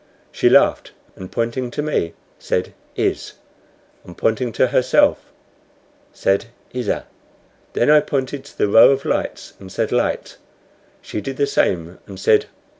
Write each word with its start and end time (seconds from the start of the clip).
She 0.31 0.49
laughed, 0.49 0.93
and 1.15 1.31
pointing 1.31 1.69
to 1.69 1.83
me 1.83 2.15
said 2.39 2.73
"Iz," 2.95 3.33
and 4.03 4.17
pointing 4.17 4.51
to 4.53 4.65
herself 4.69 5.31
said, 6.11 6.45
"Izza." 6.73 7.03
Then 7.73 7.91
I 7.91 7.99
pointed 7.99 8.43
to 8.45 8.57
the 8.57 8.67
row 8.67 8.89
of 8.89 9.05
lights, 9.05 9.53
and 9.59 9.71
said 9.71 9.91
"Light;" 9.91 10.37
she 11.03 11.21
did 11.21 11.37
the 11.37 11.45
same, 11.45 11.99
and 12.07 12.19
said, 12.19 12.45
"Or." 12.45 12.49